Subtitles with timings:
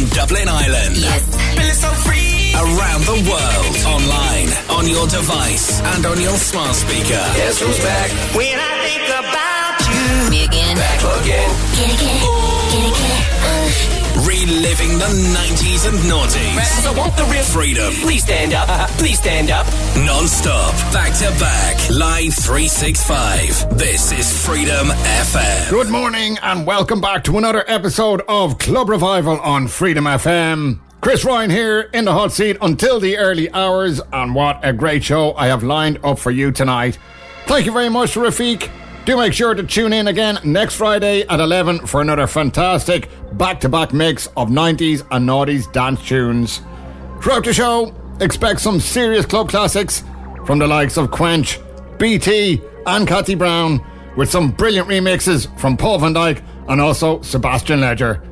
[0.00, 0.96] from Dublin Ireland.
[0.96, 1.80] Yes.
[1.80, 1.88] So
[2.60, 7.22] Around the world, online, on your device, and on your smart speaker.
[7.36, 8.10] Guess who's back?
[8.36, 10.30] When I think about you.
[10.30, 10.76] Me again.
[10.76, 11.50] Back again.
[11.76, 12.28] Get it, get it.
[12.70, 13.24] Get it, get it.
[13.40, 13.90] Uh.
[14.28, 16.86] Reliving the 90s and noughties.
[16.86, 17.92] I want the real Freedom.
[17.94, 18.90] Please stand up.
[18.98, 19.66] Please stand up.
[19.96, 20.72] Non-stop.
[20.92, 21.90] Back to back.
[21.90, 23.76] Live 365.
[23.76, 25.68] This is Freedom FM.
[25.68, 30.78] Good morning and welcome back to another episode of Club Revival on Freedom FM.
[31.00, 35.02] Chris Ryan here in the hot seat until the early hours, and what a great
[35.02, 36.96] show I have lined up for you tonight.
[37.46, 38.70] Thank you very much, Rafiq.
[39.06, 43.60] Do make sure to tune in again next Friday at 11 for another fantastic back
[43.60, 46.60] to back mix of 90s and noughties dance tunes.
[47.20, 50.04] Throughout the show, expect some serious club classics
[50.44, 51.58] from the likes of Quench,
[51.98, 53.84] BT, and Kathy Brown,
[54.16, 58.22] with some brilliant remixes from Paul van Dyk and also Sebastien Leger.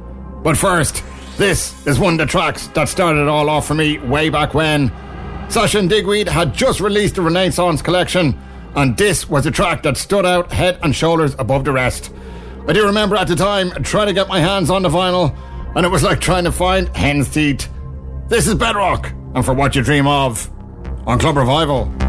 [0.42, 1.02] But first,
[1.36, 4.54] this is one of the tracks that started it all off for me way back
[4.54, 4.92] when.
[5.48, 8.38] Sasha and Digweed had just released the Renaissance collection,
[8.74, 12.12] and this was a track that stood out head and shoulders above the rest.
[12.66, 15.36] I do remember at the time trying to get my hands on the vinyl,
[15.74, 17.68] and it was like trying to find hen's teeth.
[18.28, 20.50] This is Bedrock, and for what you dream of,
[21.06, 21.84] on Club Revival.
[21.86, 22.07] Revival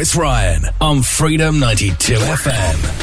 [0.00, 2.99] Chris Ryan on Freedom 92 FM.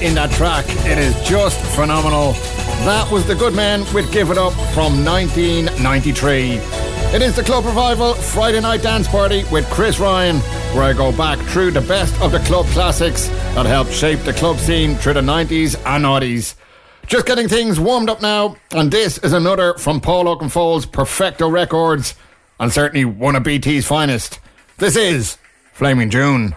[0.00, 0.66] In that track.
[0.86, 2.32] It is just phenomenal.
[2.84, 6.60] That was The Goodmen with Give It Up from 1993.
[7.14, 10.36] It is the Club Revival Friday Night Dance Party with Chris Ryan,
[10.74, 14.32] where I go back through the best of the club classics that helped shape the
[14.34, 16.54] club scene through the 90s and 90s.
[17.06, 22.14] Just getting things warmed up now, and this is another from Paul Oakenfold's Perfecto Records,
[22.60, 24.40] and certainly one of BT's finest.
[24.78, 25.38] This is
[25.72, 26.56] Flaming June.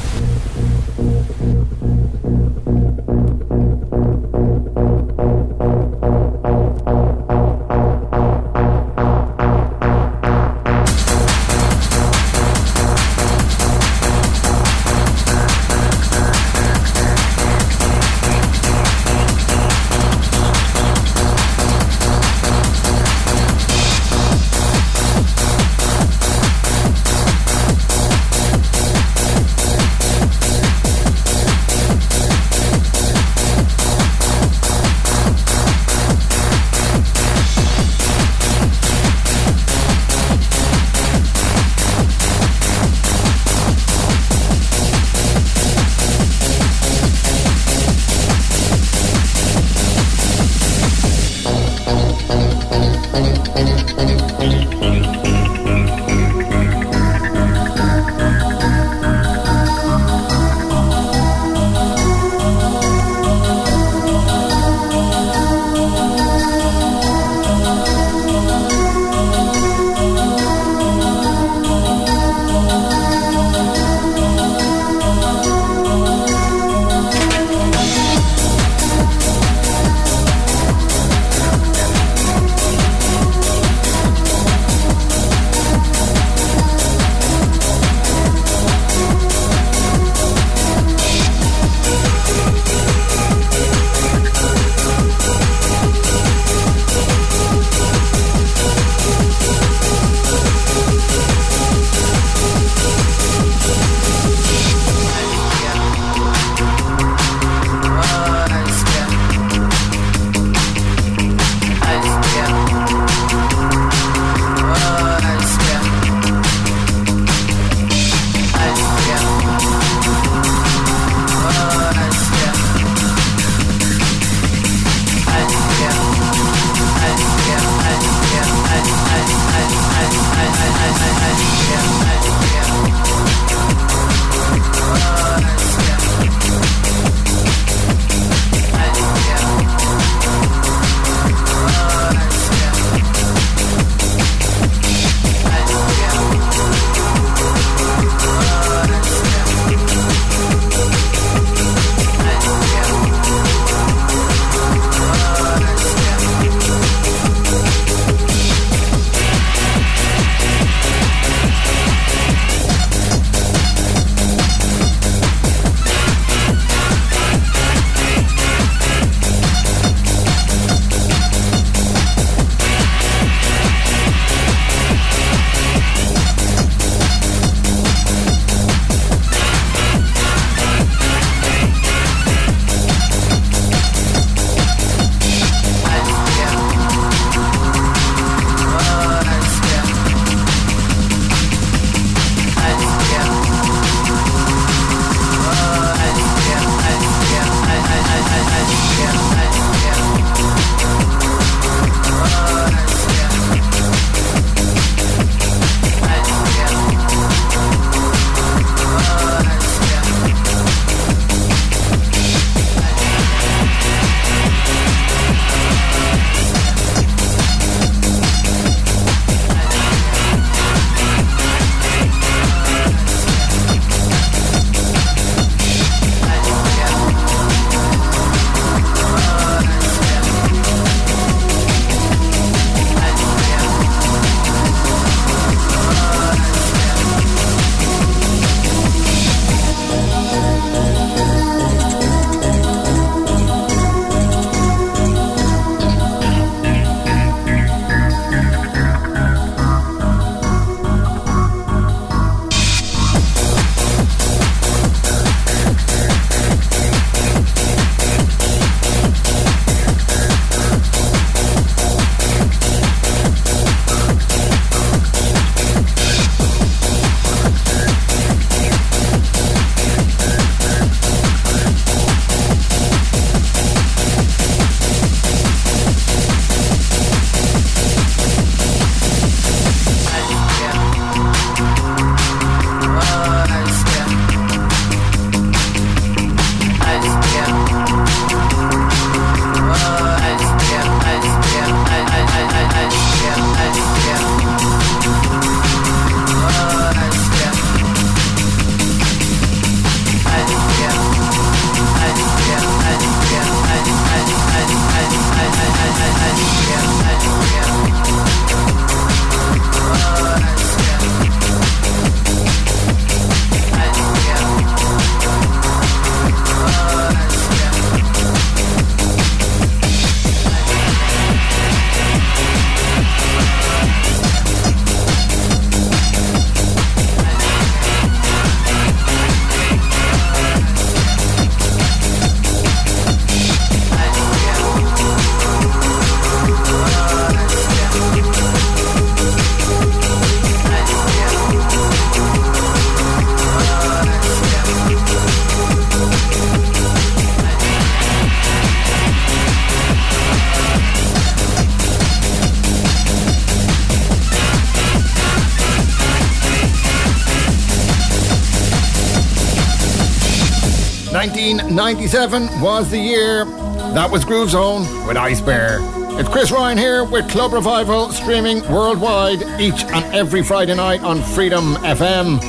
[361.75, 363.45] 1997 was the year.
[363.93, 365.79] That was Groove Zone with Eisbaer.
[366.19, 371.21] It's Chris Ryan here with Club Revival streaming worldwide each and every Friday night on
[371.21, 372.41] Freedom FM.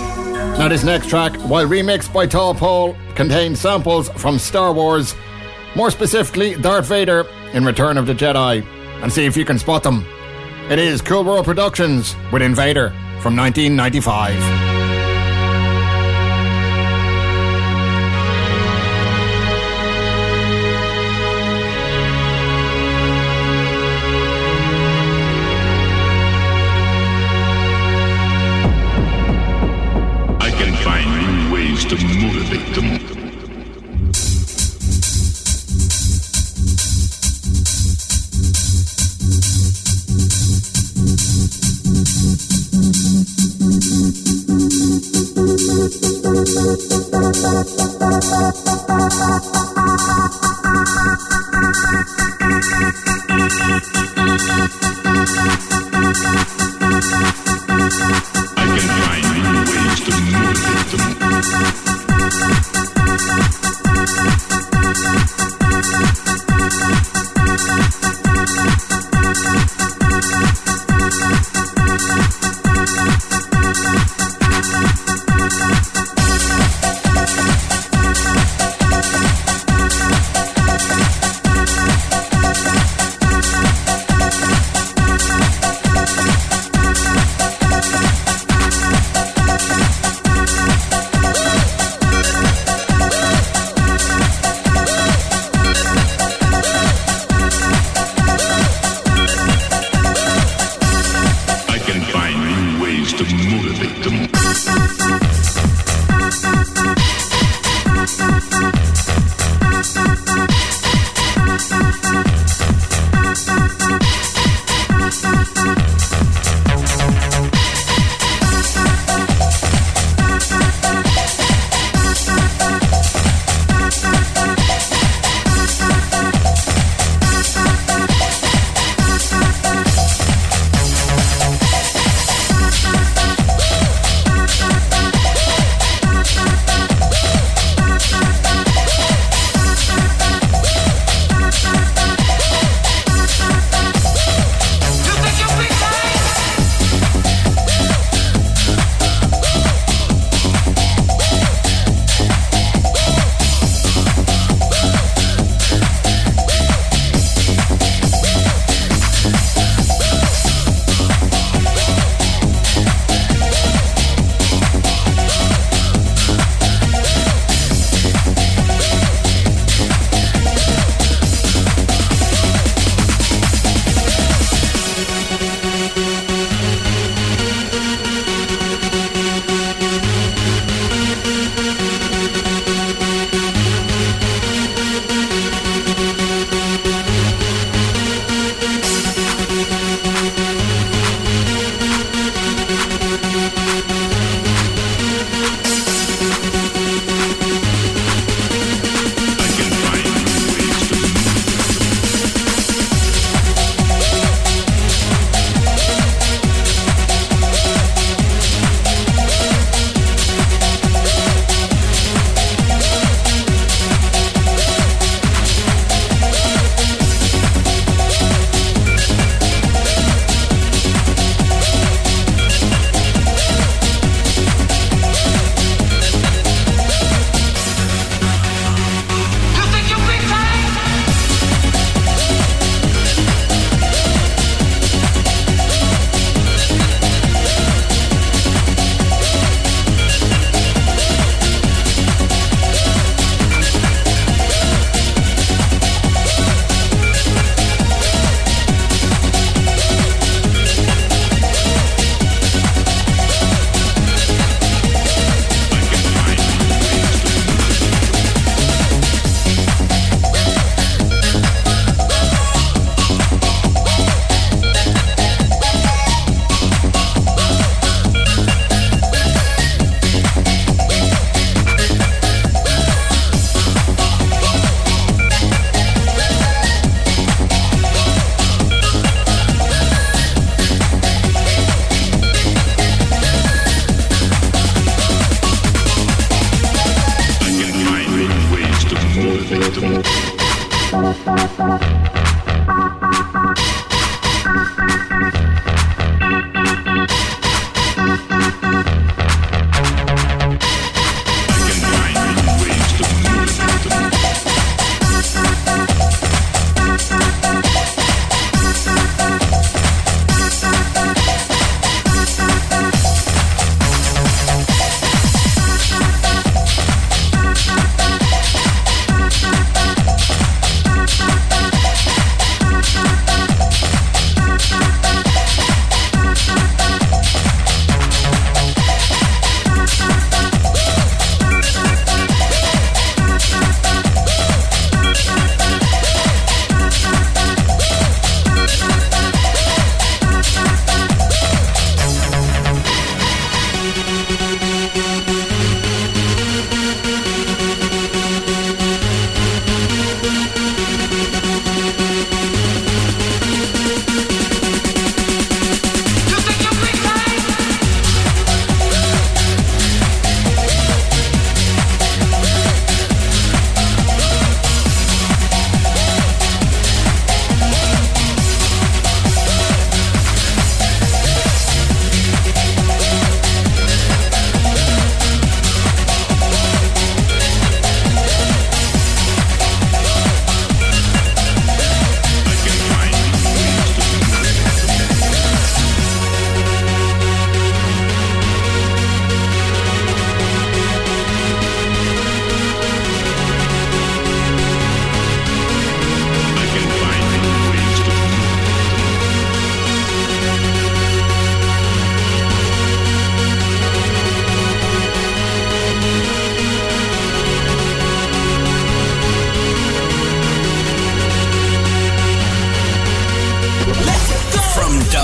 [0.58, 5.14] Now, this next track, while remixed by Tall Paul, contains samples from Star Wars,
[5.76, 8.66] more specifically Darth Vader in Return of the Jedi,
[9.02, 10.04] and see if you can spot them.
[10.68, 14.71] It is Koolworld Productions with Invader from 1995.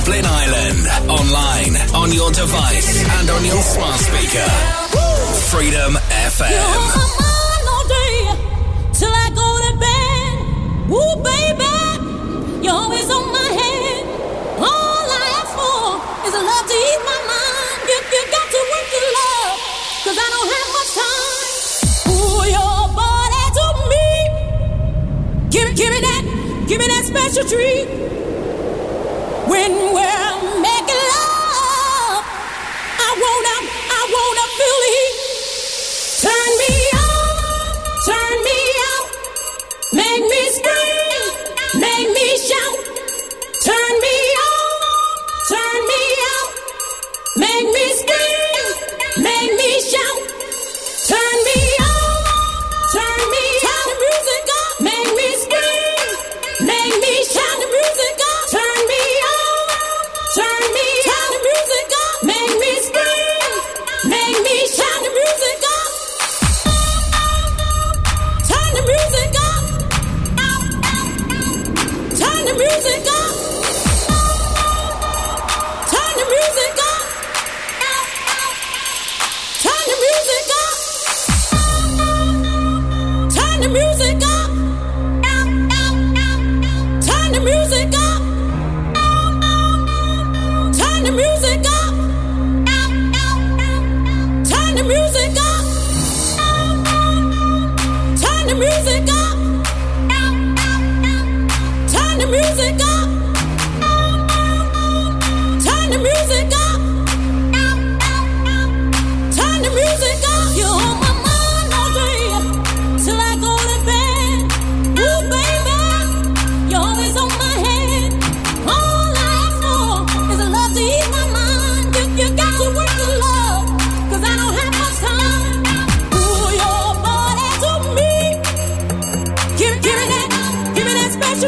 [0.08, 0.80] Dublin Island.
[1.10, 4.48] Online, on your device, and on your smart speaker.
[5.52, 5.92] Freedom
[6.32, 6.48] FM.
[8.96, 10.32] Till I go to bed.
[11.28, 14.00] Baby, you're always on my head.
[14.56, 17.78] All I ask for is love to ease my mind.
[17.92, 18.88] You got to work
[20.08, 21.52] I don't have much time.
[22.16, 24.08] Ooh, your body to me.
[25.50, 26.22] Give, give me that,
[26.66, 28.27] give me that special treat
[29.48, 30.37] when we're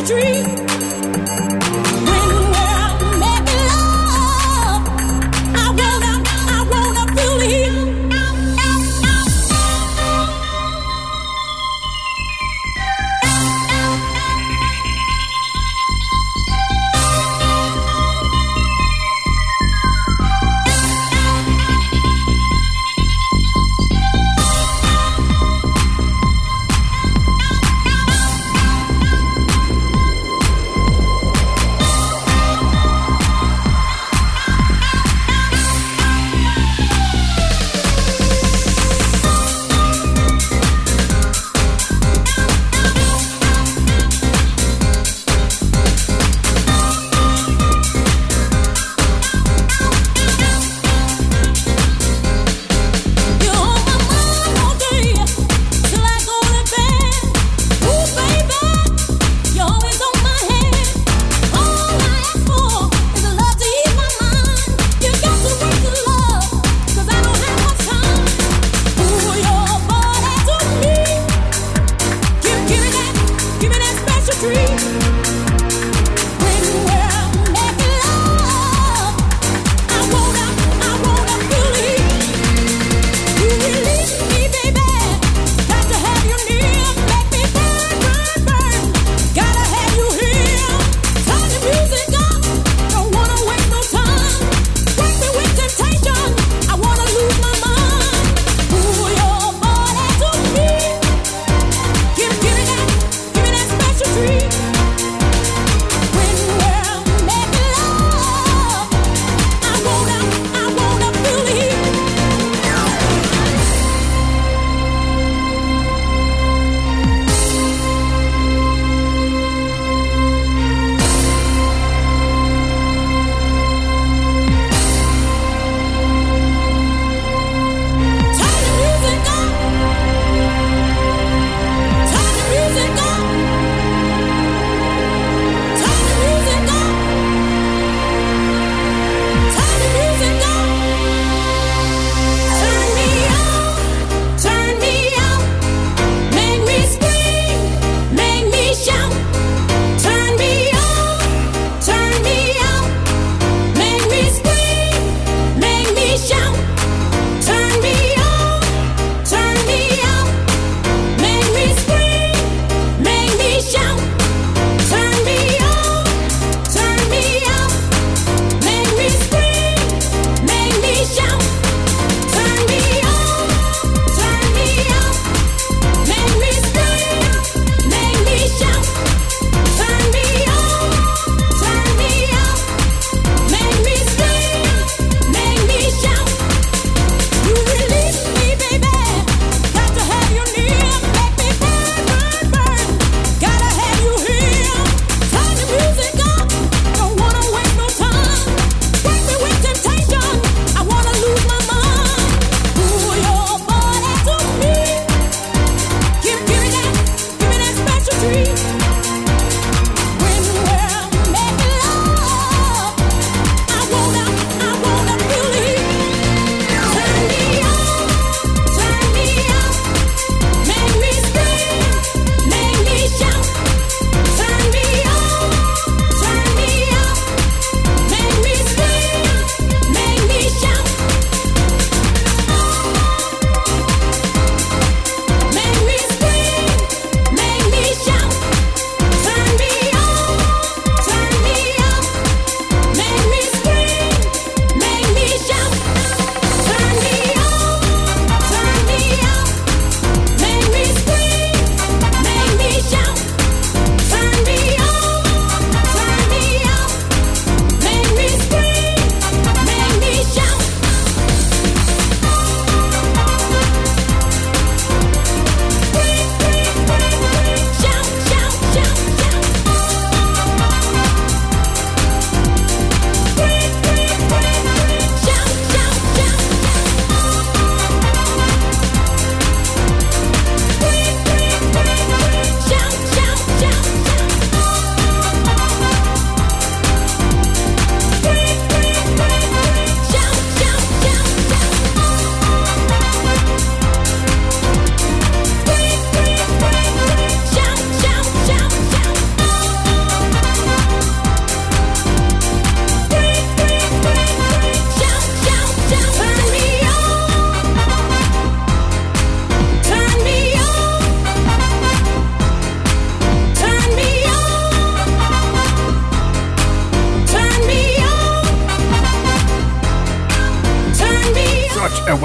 [0.03, 0.60] dream.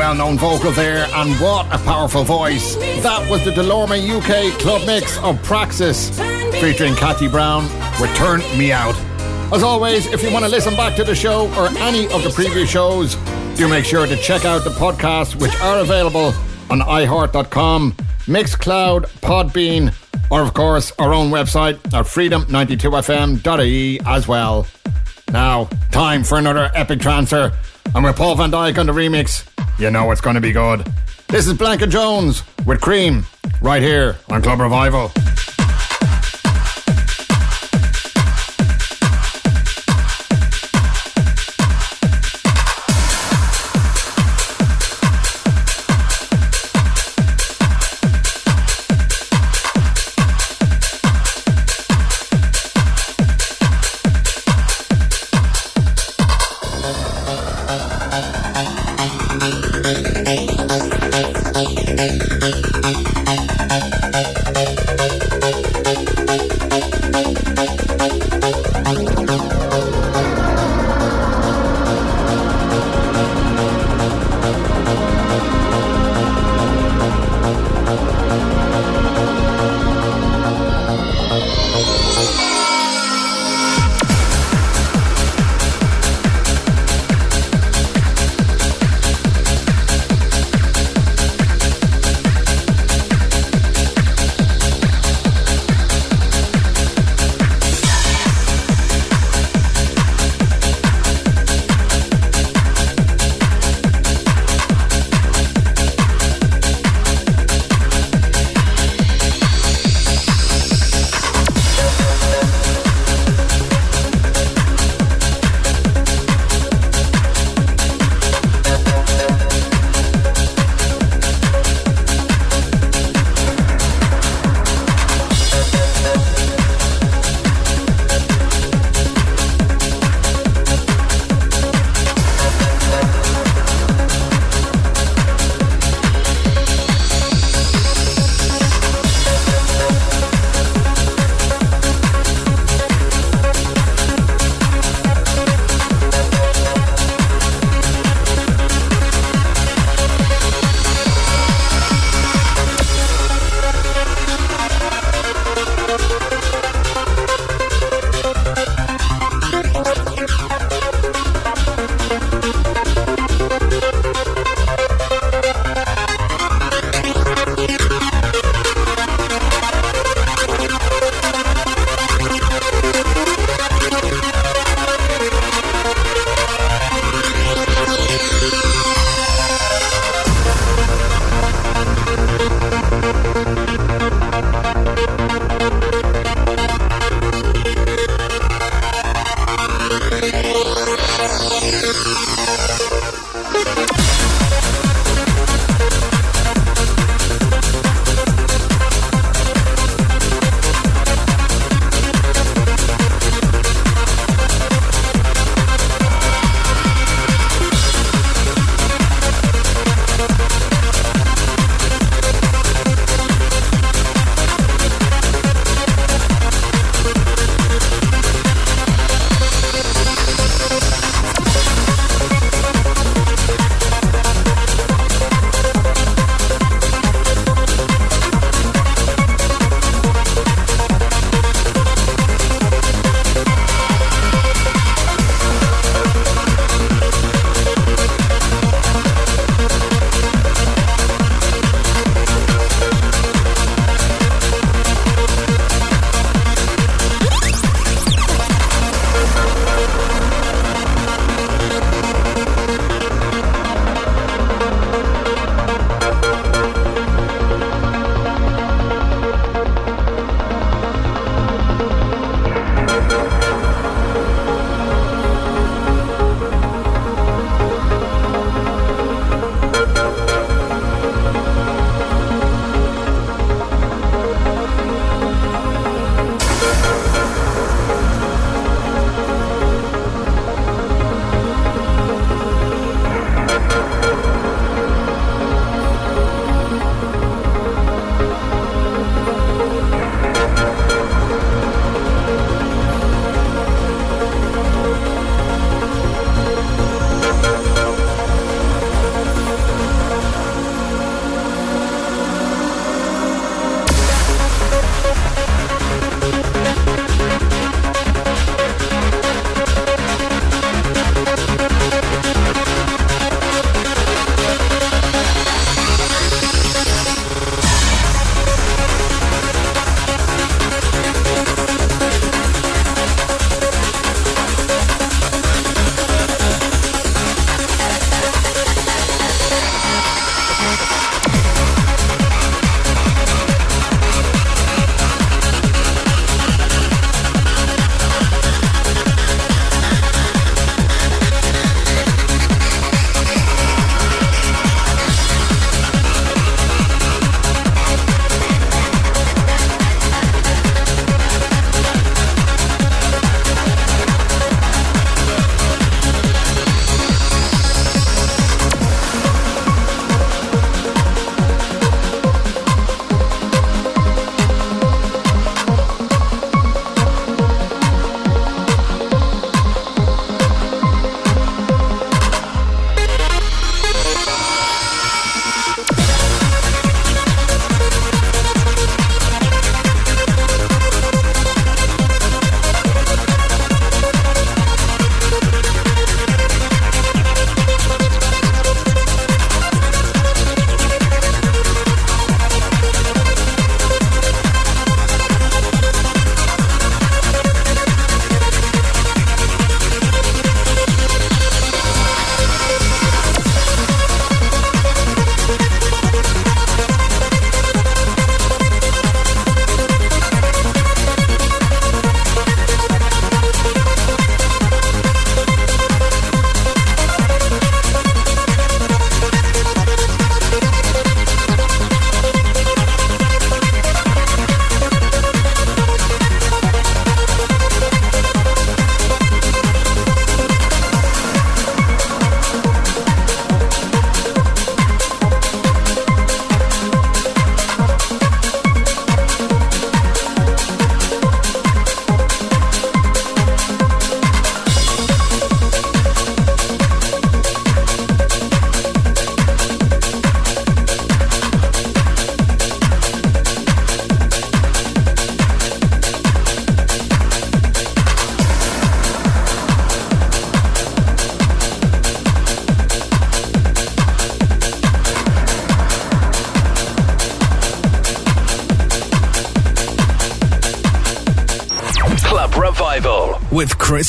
[0.05, 2.75] Well known vocal there, and what a powerful voice.
[3.01, 6.11] That was the Delorme UK club mix of Praxis
[6.61, 7.63] featuring Kathy Brown
[7.99, 8.95] with Turn Me Out.
[9.51, 12.29] As always, if you want to listen back to the show or any of the
[12.29, 13.15] previous shows,
[13.55, 16.35] do make sure to check out the podcasts which are available
[16.69, 17.93] on iHeart.com,
[18.27, 19.91] Mixcloud, Podbean,
[20.29, 24.67] or of course our own website at freedom92fm.ie as well.
[25.31, 27.51] Now, time for another epic transfer,
[27.95, 29.47] and with Paul van Dyk on the remix,
[29.77, 30.87] you know it's going to be good.
[31.27, 33.25] This is Blank & Jones with Cream,
[33.61, 35.11] right here on Club Revival.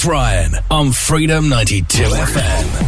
[0.06, 2.85] Ryan on Freedom 92 FM.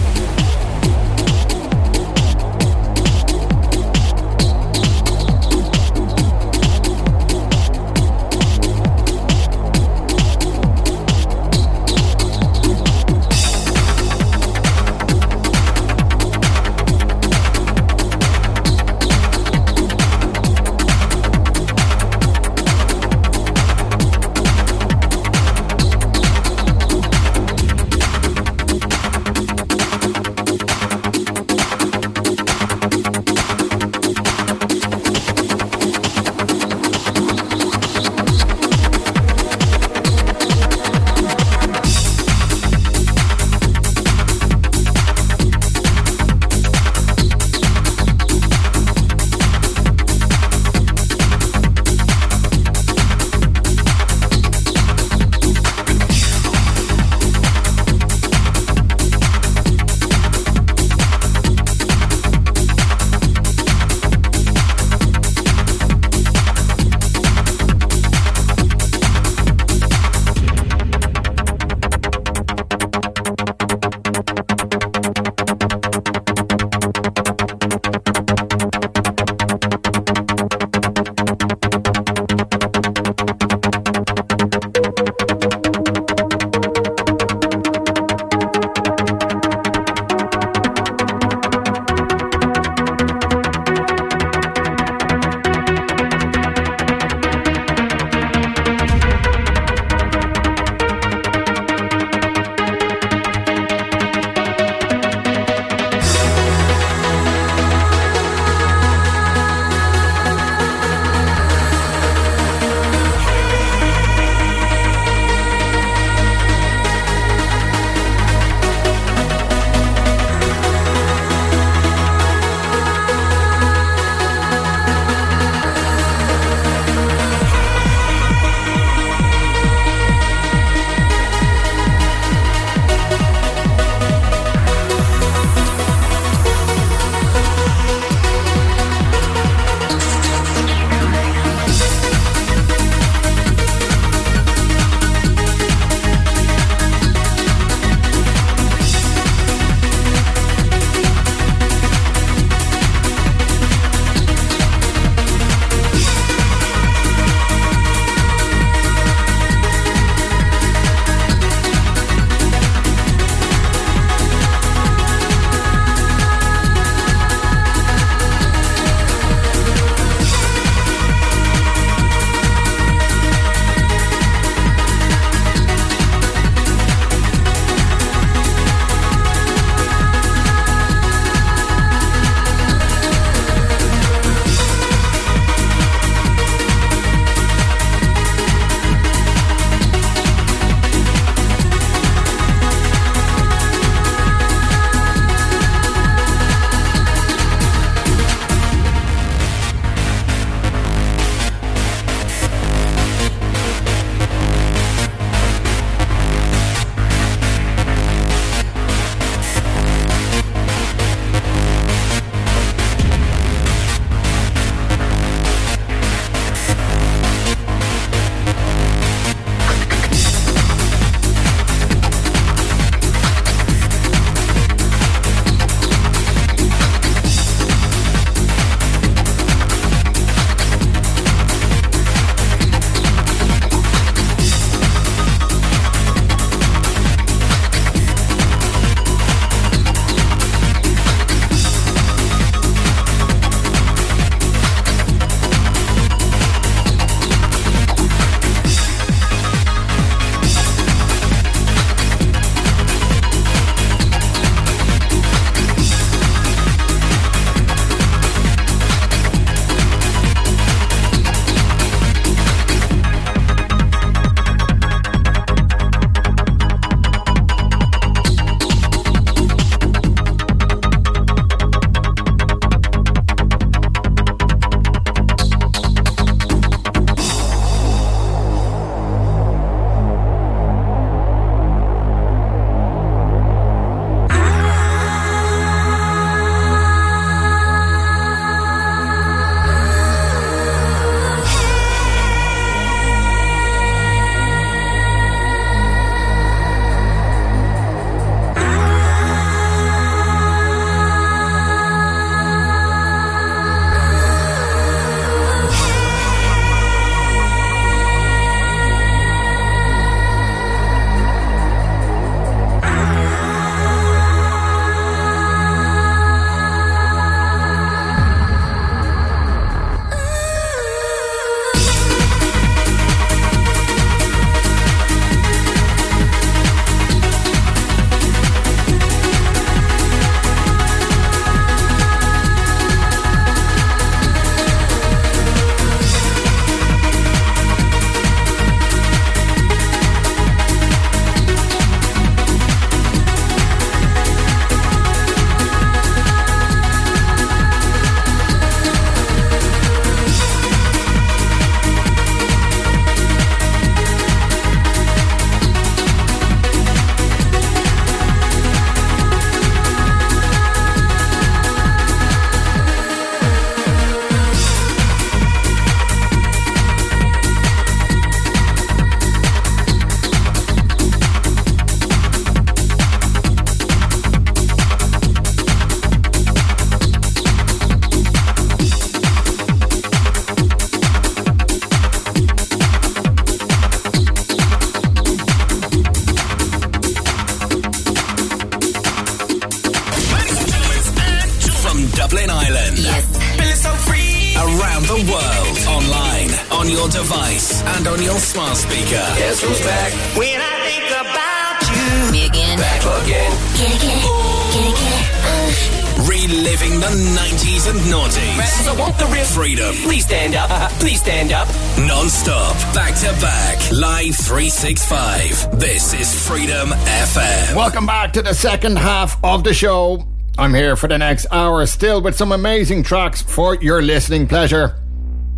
[414.18, 415.78] Three six five.
[415.78, 417.76] This is Freedom FM.
[417.76, 420.26] Welcome back to the second half of the show.
[420.58, 424.98] I'm here for the next hour, still with some amazing tracks for your listening pleasure.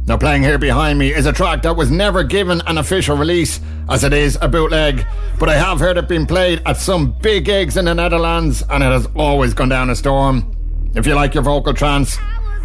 [0.06, 3.60] Now, playing here behind me is a track that was never given an official release,
[3.88, 5.06] as it is a bootleg,
[5.38, 8.82] but I have heard it being played at some big gigs in the Netherlands, and
[8.82, 10.54] it has always gone down a storm.
[10.94, 12.18] If you like your vocal trance,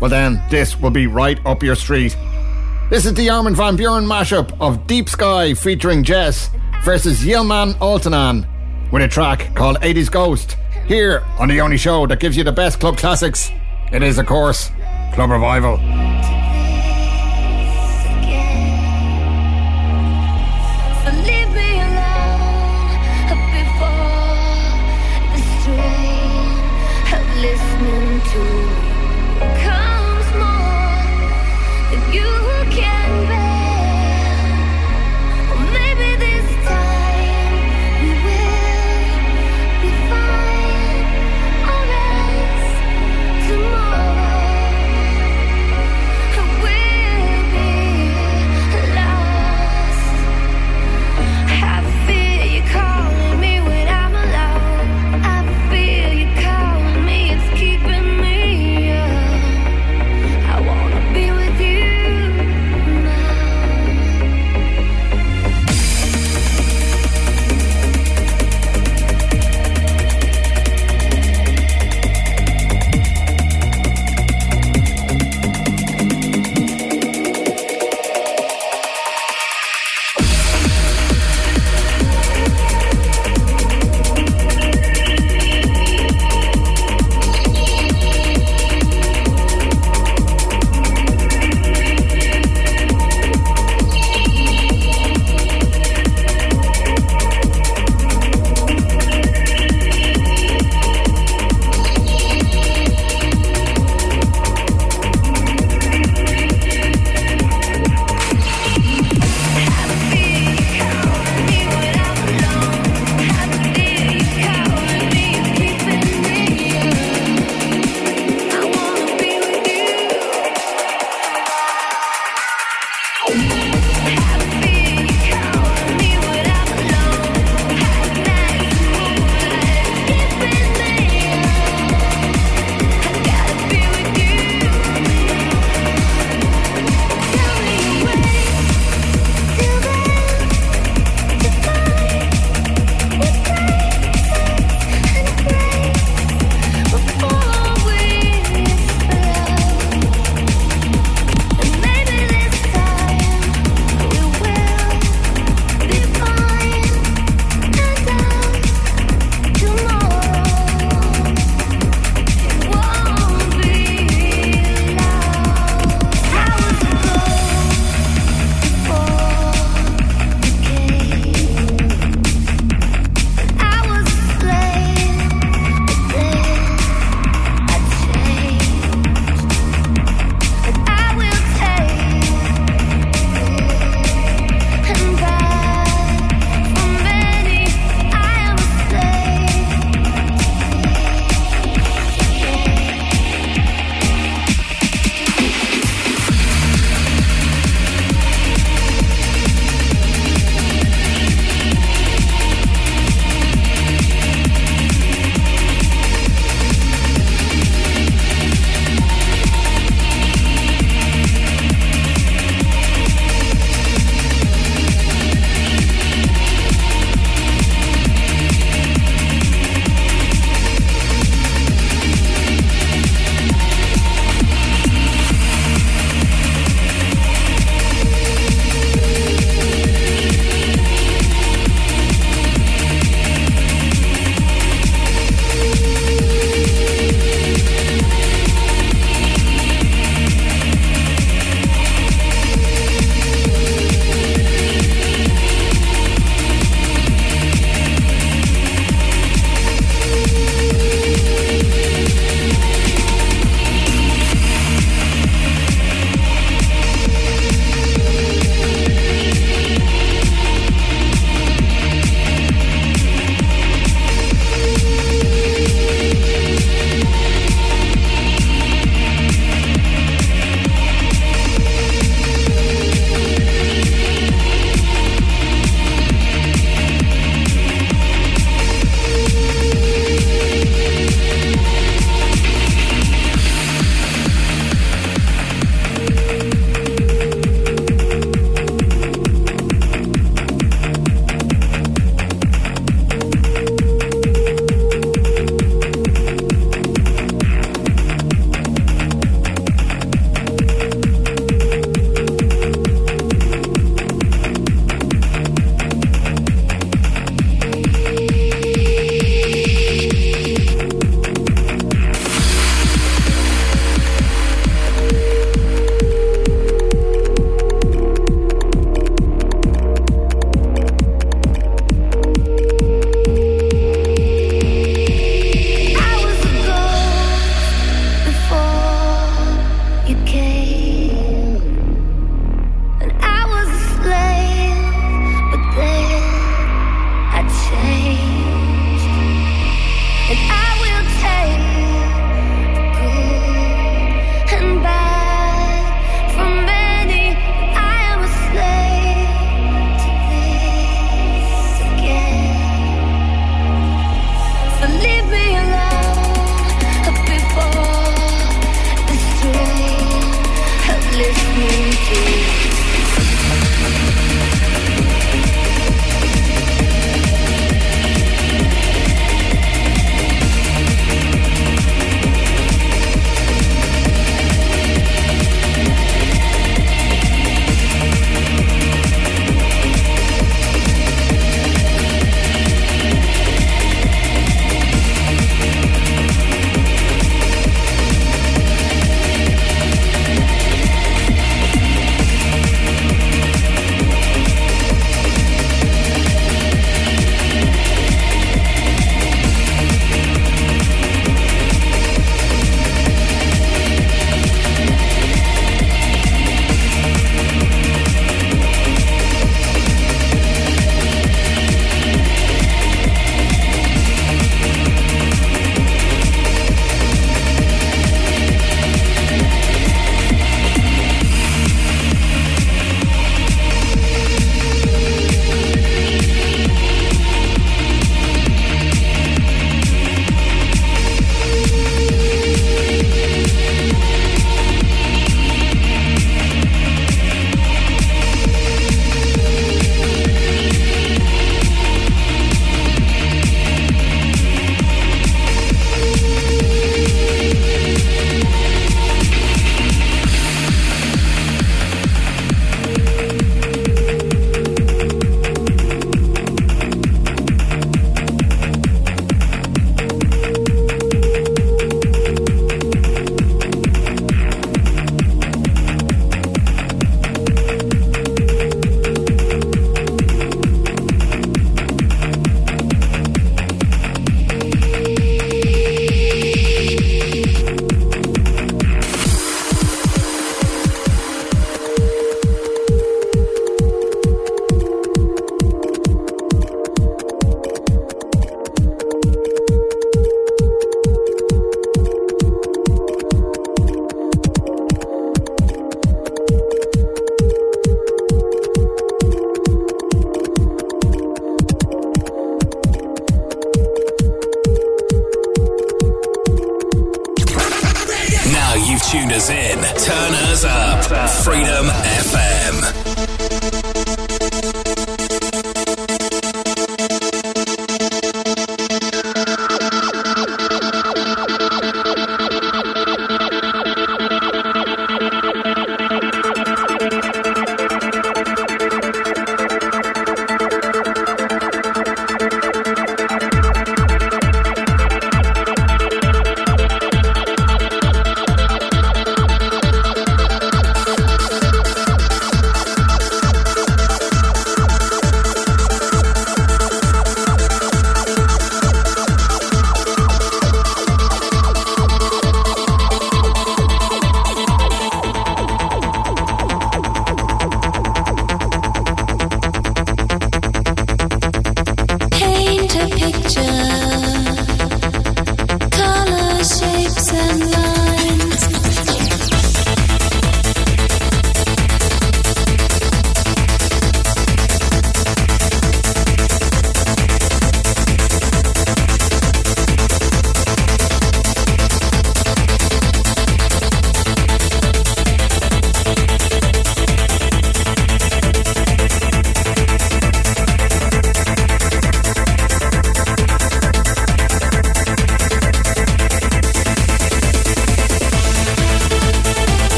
[0.00, 2.16] well, then this will be right up your street.
[2.90, 6.50] This is the Armin van Buuren mashup of Deep Sky featuring Jes
[6.82, 8.44] versus Yilmaz Altanlar
[8.90, 10.56] with a track called 80s Ghost
[10.88, 13.52] here on the only show that gives you the best club classics.
[13.92, 14.72] It is, of course,
[15.14, 15.76] Club Revival.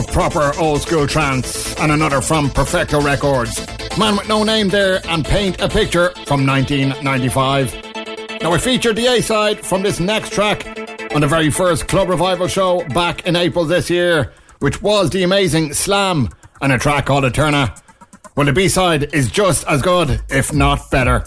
[0.00, 3.66] Of proper old school trance and another from Perfecto Records.
[3.98, 8.40] Man with no name there and Paint a Picture from 1995.
[8.40, 10.66] Now, we featured the A side from this next track
[11.14, 15.22] on the very first Club Revival show back in April this year, which was the
[15.22, 16.30] amazing Slam
[16.62, 17.74] and a track called Eterna.
[18.36, 21.24] Well, the B side is just as good, if not better.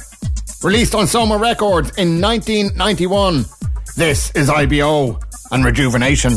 [0.63, 3.45] Released on Soma Records in 1991,
[3.95, 5.19] this is IBO
[5.51, 6.33] and Rejuvenation.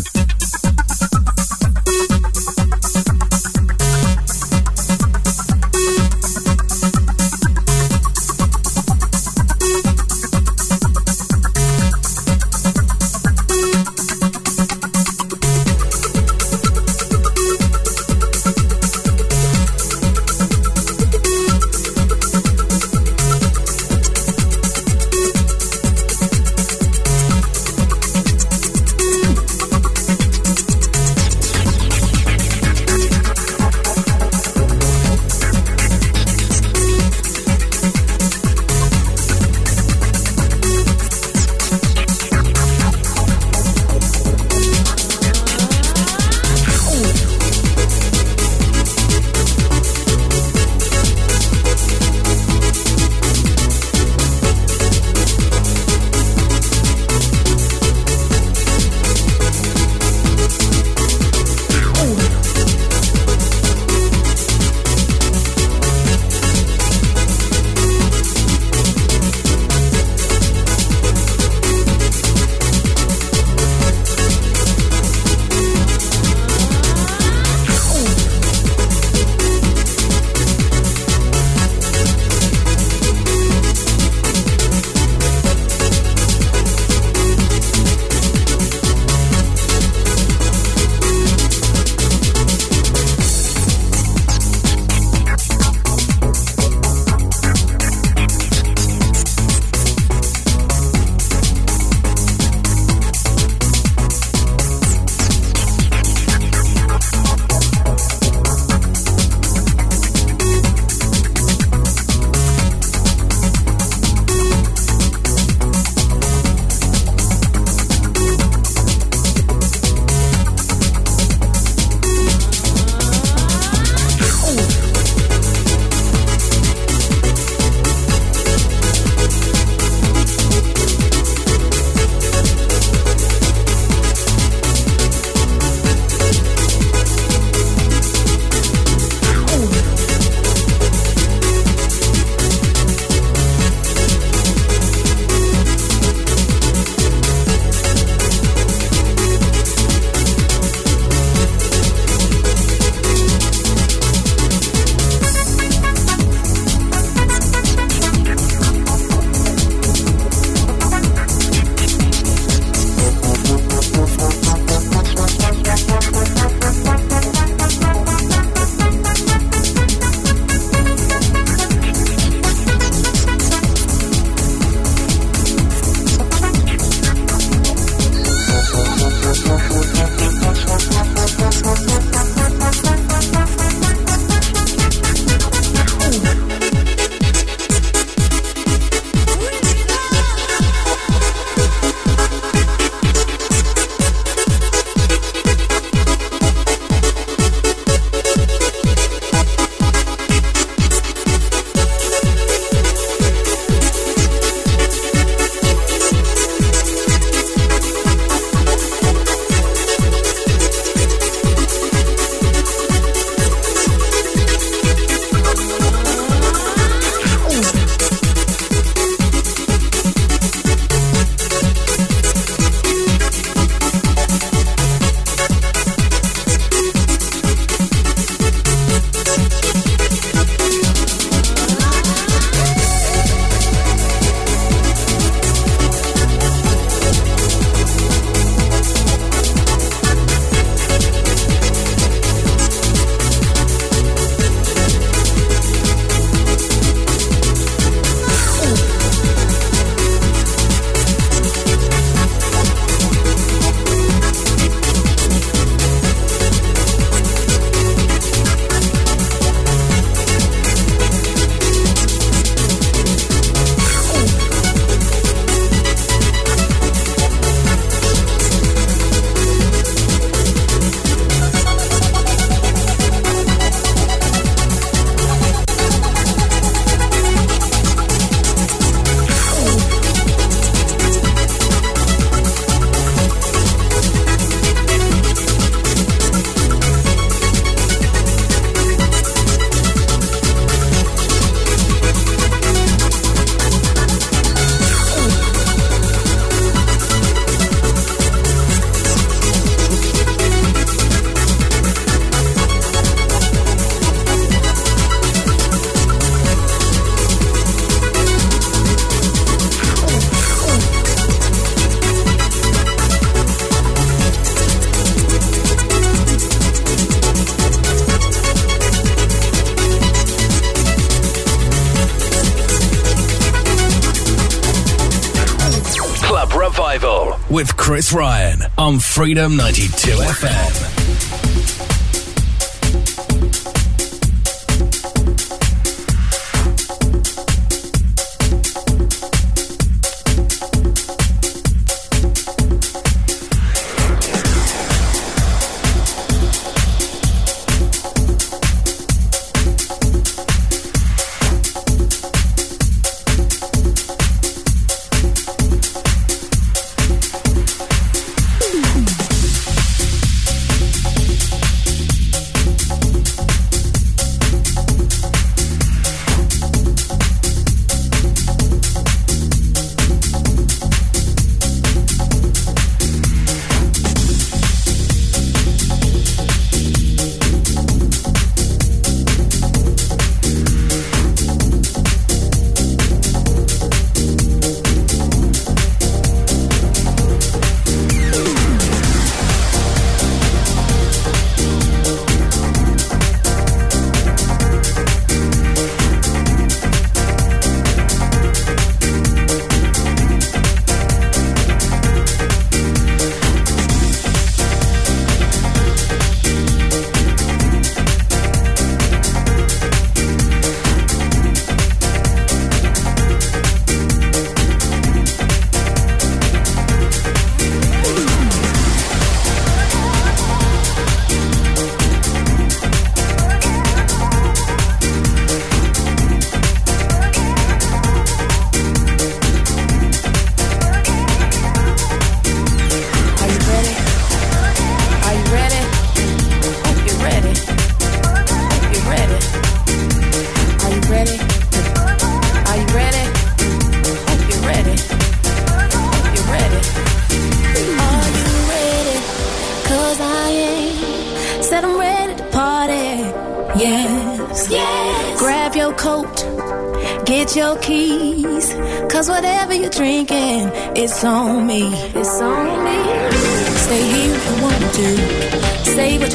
[329.16, 330.85] Freedom 92 FM.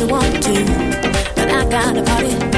[0.01, 0.65] you want to,
[1.35, 2.50] but I got a party.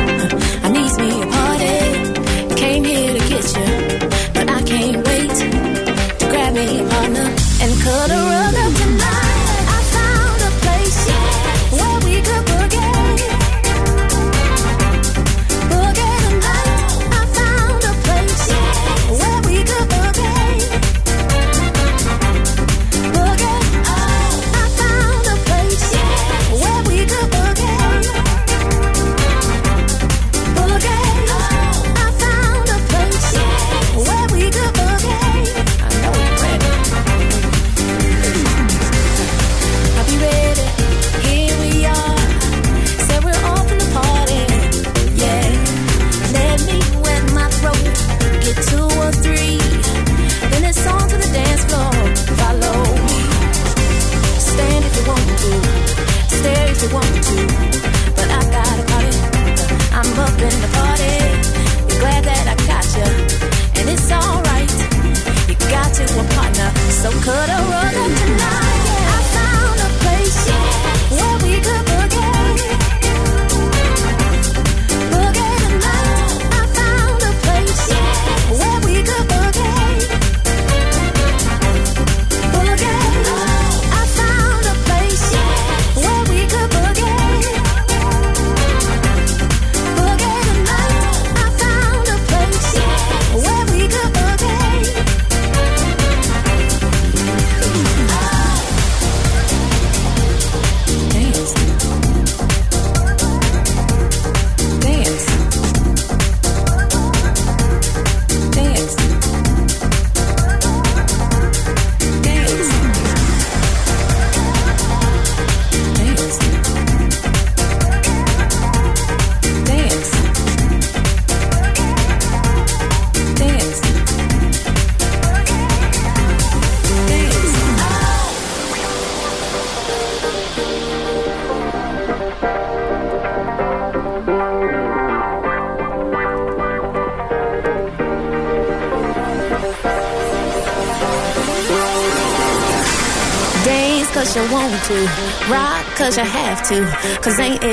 [146.65, 146.85] to.
[147.21, 147.72] Cause ain't it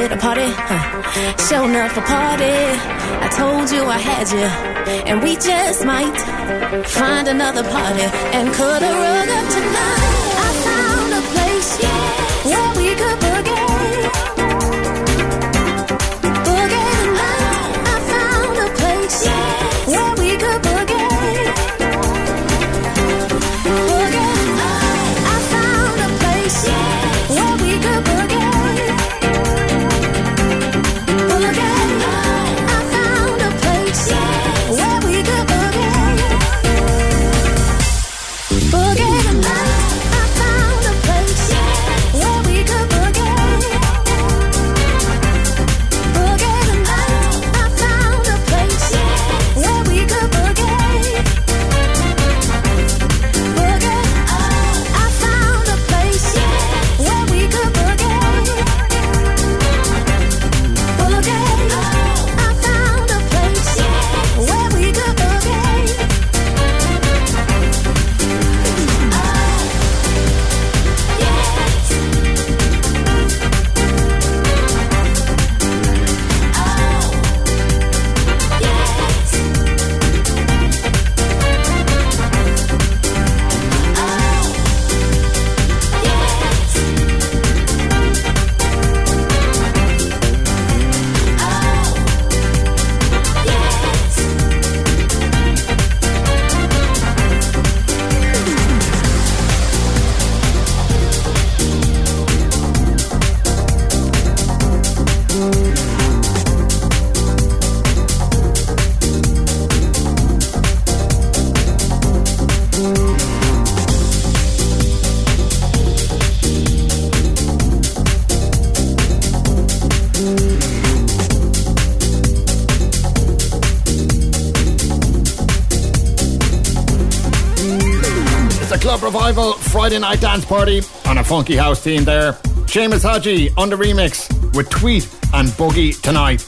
[129.90, 132.34] Friday night dance party on a funky house theme there.
[132.70, 135.02] Seamus Haji on the remix with Tweet
[135.34, 136.46] and Boogie tonight.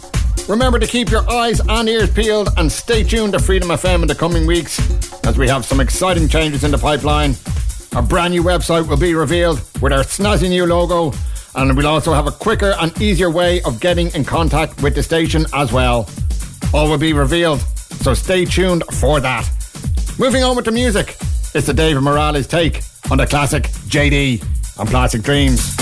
[0.48, 4.06] Remember to keep your eyes and ears peeled and stay tuned to Freedom FM in
[4.06, 4.78] the coming weeks
[5.26, 7.34] as we have some exciting changes in the pipeline.
[7.96, 11.12] A brand new website will be revealed with our snazzy new logo
[11.56, 15.02] and we'll also have a quicker and easier way of getting in contact with the
[15.02, 16.08] station as well.
[16.72, 19.50] All will be revealed, so stay tuned for that.
[20.16, 21.16] Moving on with the music,
[21.56, 22.82] it's the David Morales take
[23.12, 24.42] on the classic Jaydee
[24.78, 25.81] on Plastic Dreams.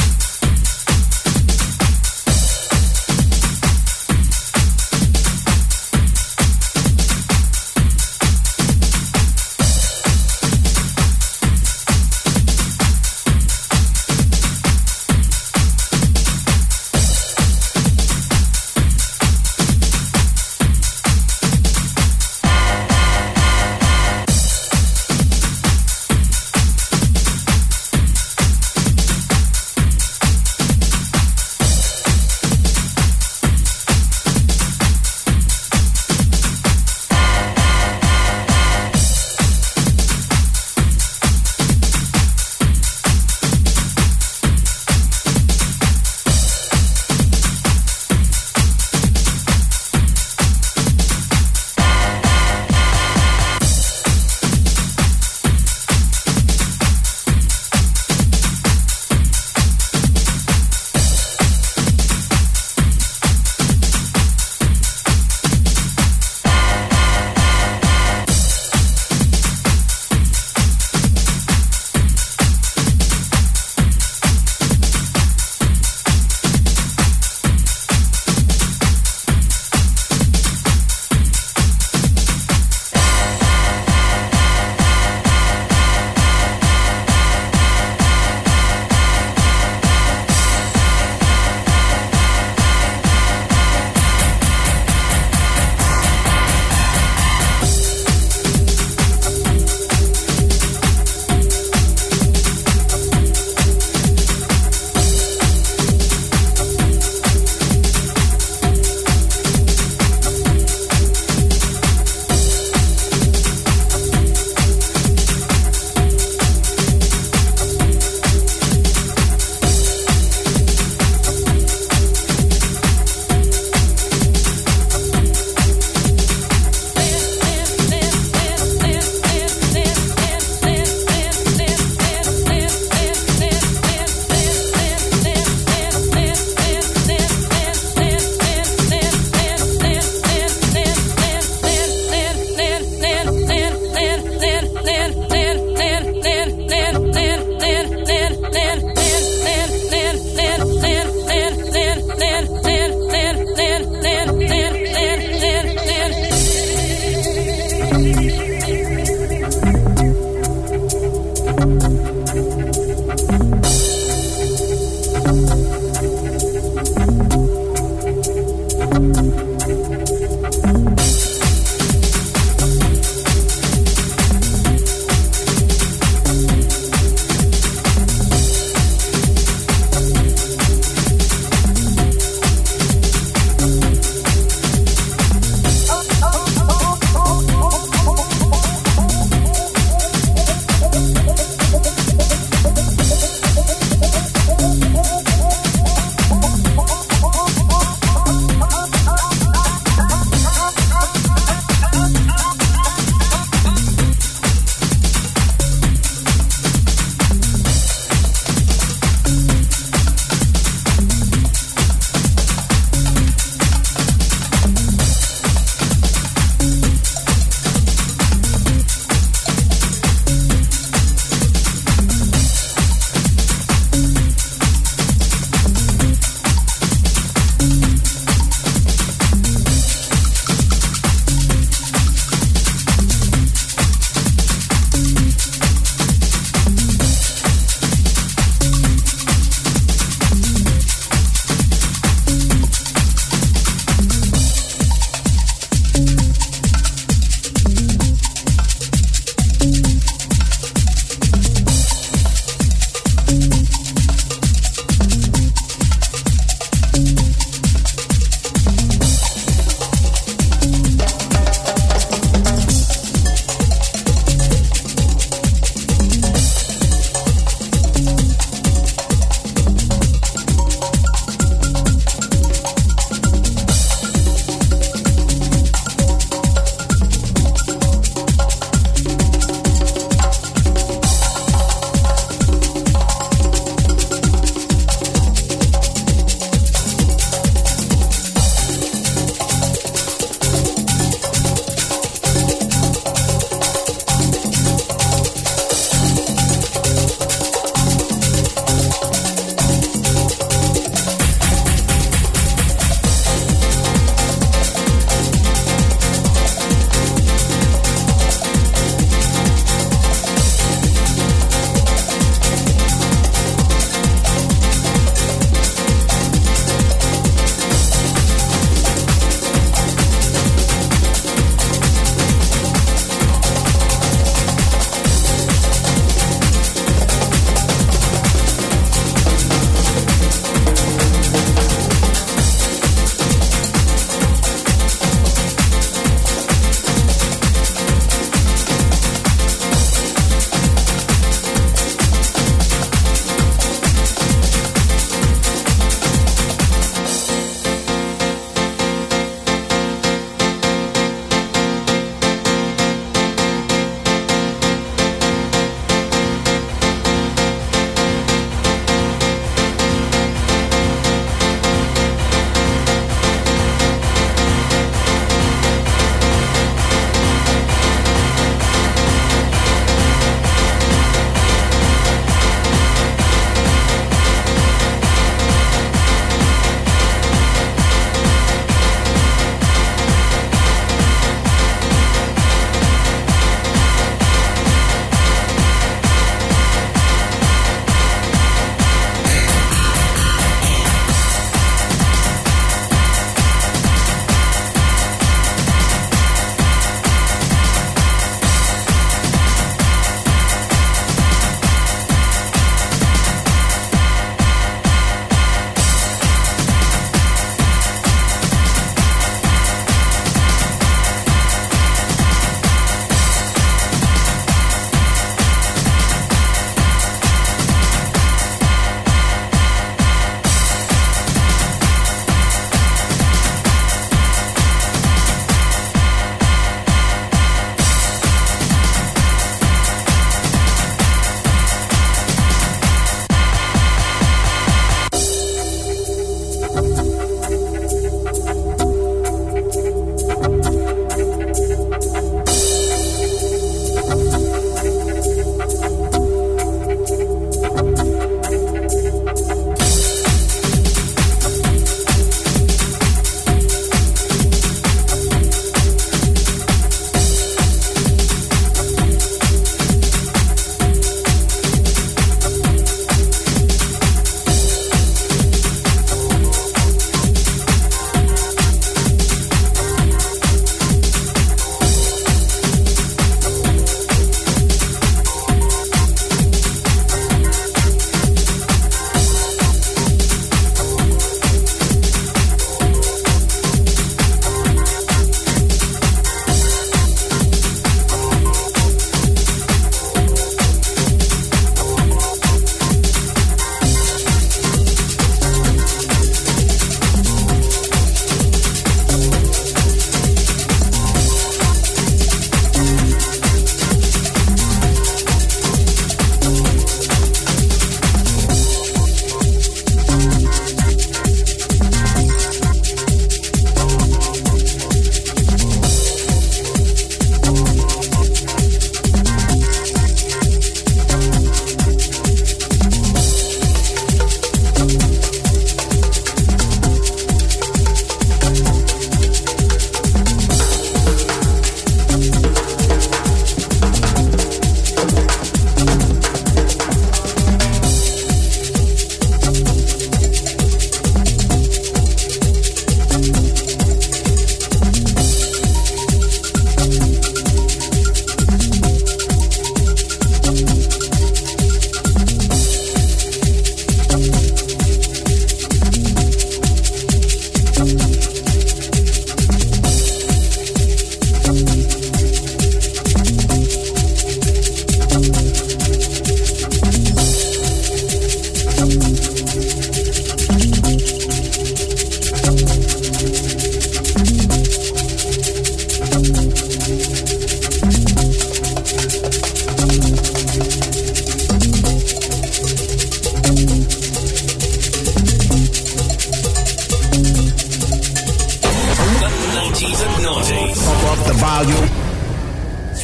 [590.50, 590.84] 90s.
[590.84, 591.88] Pump up the volume.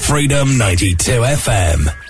[0.02, 2.05] Freedom 92 FM.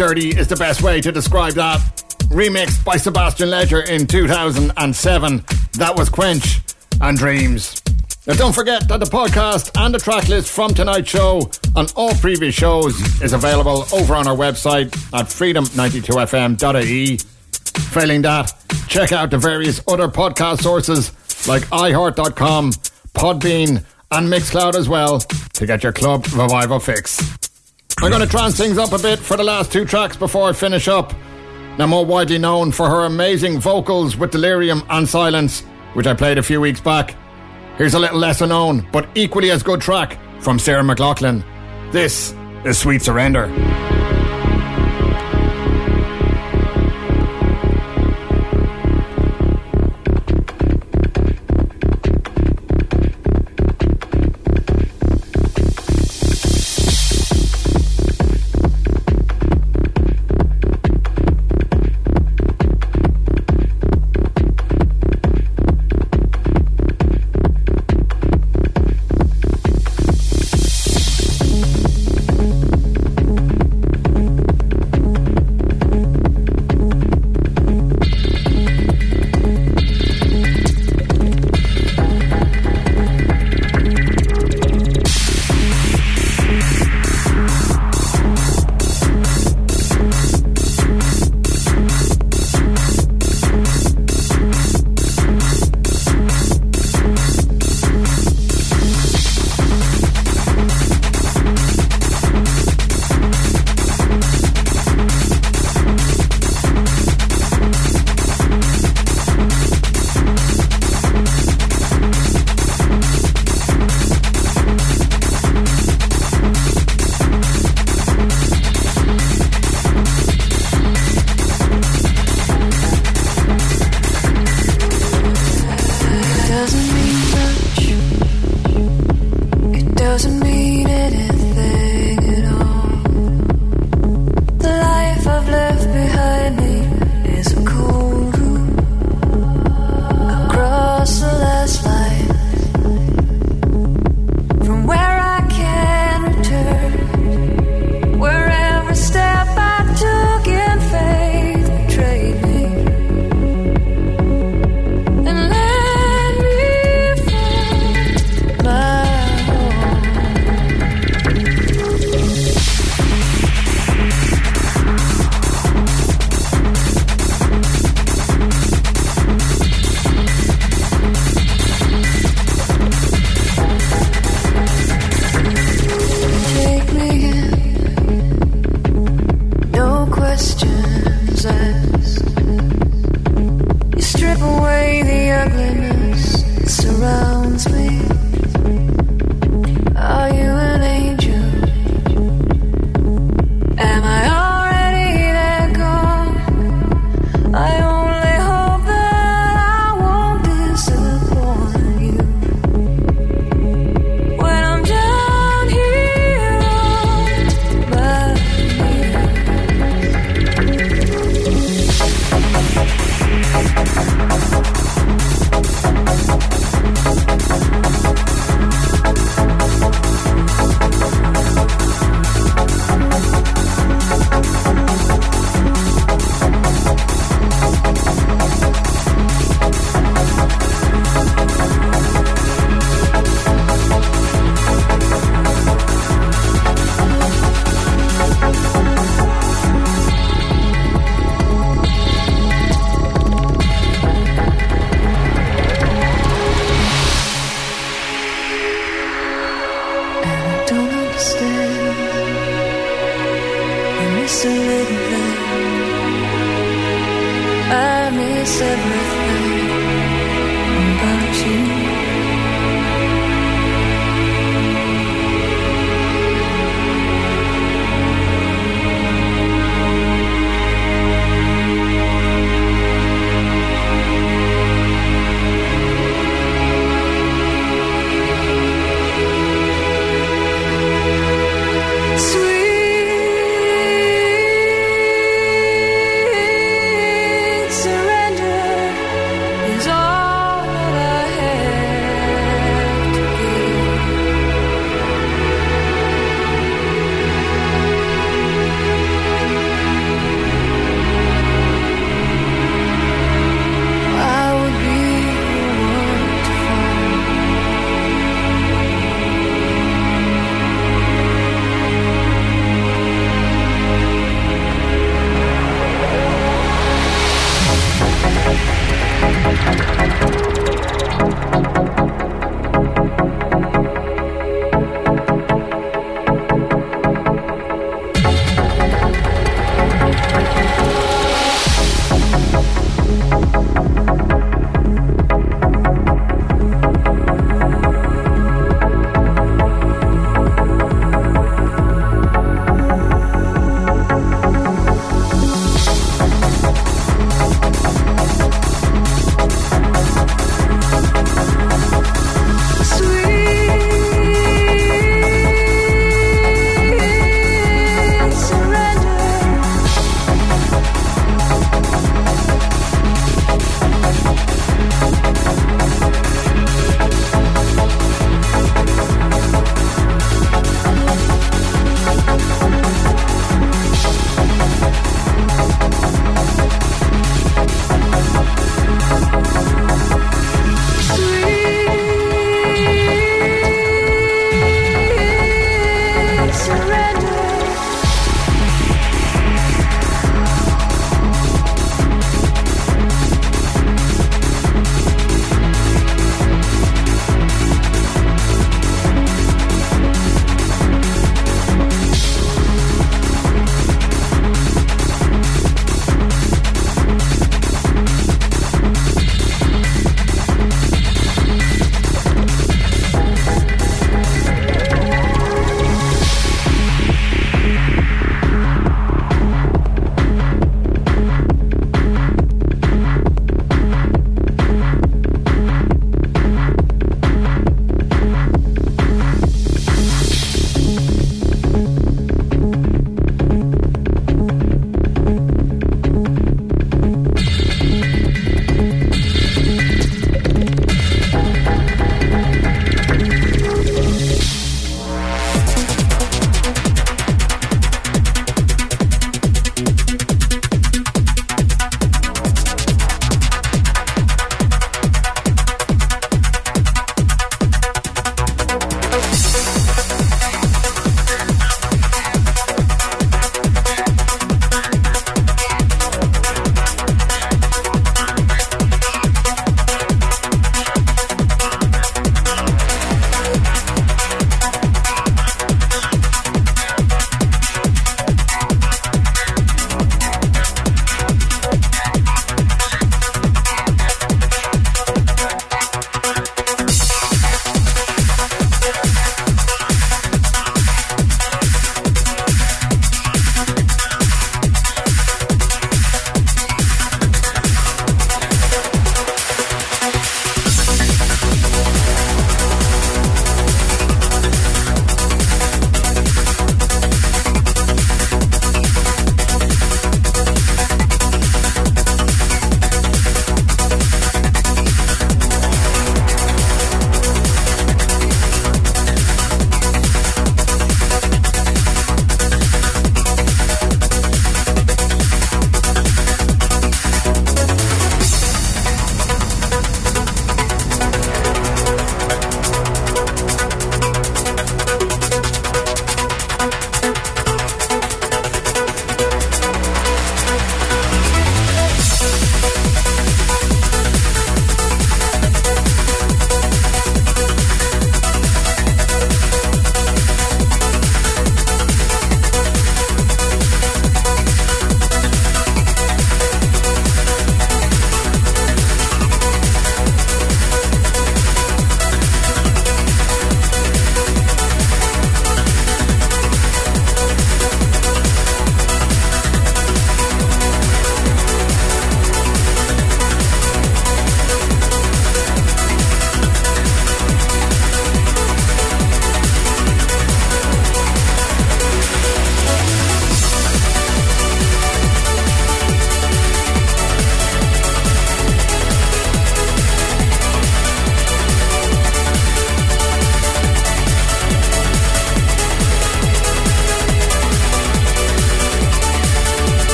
[0.00, 1.78] Dirty is the best way to describe that.
[2.30, 5.44] Remixed by Sebastien Leger in 2007.
[5.74, 6.62] That was Quench
[7.02, 7.82] and Dreams.
[8.26, 12.14] Now, don't forget that the podcast and the track list from tonight's show and all
[12.14, 17.18] previous shows is available over on our website at freedom92fm.ie.
[17.92, 18.54] Failing that,
[18.88, 21.12] check out the various other podcast sources
[21.46, 22.72] like iHeart.com,
[23.12, 27.29] Podbean, and Mixcloud as well to get your club revival fix.
[28.02, 30.54] I'm going to trance things up a bit for the last two tracks before I
[30.54, 31.12] finish up.
[31.78, 35.60] Now, more widely known for her amazing vocals with Delerium and Silence,
[35.92, 37.14] which I played a few weeks back.
[37.76, 41.44] Here's a little lesser known, but equally as good track from Sarah McLachlan.
[41.92, 43.48] This is Sweet Surrender.
[43.48, 43.99] Sweet surrender.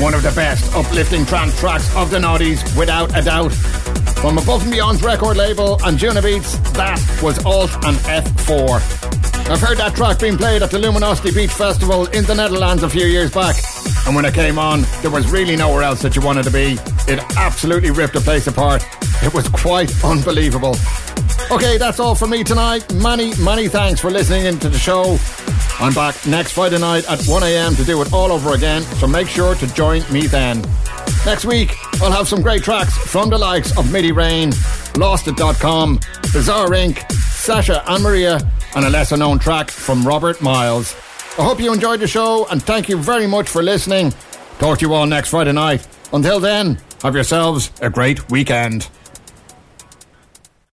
[0.00, 3.52] One of the best uplifting trance tracks of the noughties, without a doubt.
[4.20, 9.50] From Above and Beyond's record label Anjunabeats, that was Alt and F4.
[9.50, 12.88] I've heard that track being played at the Luminosity Beach Festival in the Netherlands a
[12.88, 13.56] few years back.
[14.06, 16.78] And when it came on, there was really nowhere else that you wanted to be.
[17.10, 18.84] It absolutely ripped the place apart.
[19.22, 20.76] It was quite unbelievable.
[21.50, 22.92] Okay, that's all for me tonight.
[22.94, 25.18] Many, many thanks for listening into the show.
[25.80, 29.28] I'm back next Friday night at 1am to do it all over again, so make
[29.28, 30.60] sure to join me then.
[31.24, 34.50] Next week, I'll have some great tracks from the likes of Midi Rain,
[34.94, 36.00] Lostit.com,
[36.32, 38.40] Bizarre Inc., Sasha and Maria,
[38.74, 40.96] and a lesser known track from Robert Miles.
[41.38, 44.12] I hope you enjoyed the show and thank you very much for listening.
[44.58, 45.86] Talk to you all next Friday night.
[46.12, 48.88] Until then, have yourselves a great weekend.